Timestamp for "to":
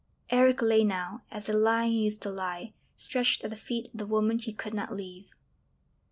2.23-2.31